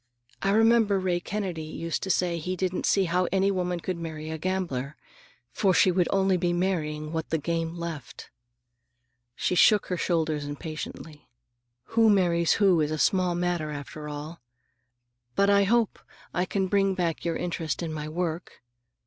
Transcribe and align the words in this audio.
I 0.41 0.49
remember 0.49 0.99
Ray 0.99 1.19
Kennedy 1.19 1.61
used 1.61 2.01
to 2.01 2.09
say 2.09 2.39
he 2.39 2.55
didn't 2.55 2.87
see 2.87 3.03
how 3.03 3.27
any 3.31 3.51
woman 3.51 3.79
could 3.79 3.97
marry 3.99 4.31
a 4.31 4.37
gambler, 4.39 4.95
for 5.51 5.75
she 5.75 5.91
would 5.91 6.07
only 6.09 6.37
be 6.37 6.53
marrying 6.53 7.11
what 7.11 7.29
the 7.29 7.37
game 7.37 7.75
left." 7.77 8.31
She 9.35 9.53
shook 9.53 9.85
her 9.93 9.97
shoulders 9.97 10.43
impatiently. 10.43 11.29
"Who 11.93 12.09
marries 12.09 12.53
who 12.53 12.81
is 12.81 12.89
a 12.89 12.97
small 12.97 13.35
matter, 13.35 13.69
after 13.69 14.09
all. 14.09 14.41
But 15.35 15.51
I 15.51 15.65
hope 15.65 15.99
I 16.33 16.45
can 16.45 16.65
bring 16.65 16.95
back 16.95 17.23
your 17.23 17.35
interest 17.35 17.83
in 17.83 17.93
my 17.93 18.09
work. 18.09 18.63